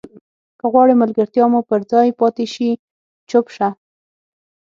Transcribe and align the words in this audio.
که 0.59 0.65
غواړې 0.73 0.95
ملګرتیا 1.01 1.45
مو 1.51 1.59
پر 1.69 1.81
ځای 1.91 2.09
پاتې 2.19 2.45
شي 2.53 2.69
چوپ 3.29 3.45
شه. 3.55 3.69